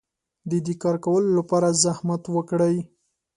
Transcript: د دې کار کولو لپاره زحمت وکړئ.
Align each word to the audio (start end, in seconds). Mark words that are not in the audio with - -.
د 0.49 0.51
دې 0.65 0.73
کار 0.83 0.95
کولو 1.05 1.29
لپاره 1.39 1.77
زحمت 1.83 2.23
وکړئ. 2.35 2.77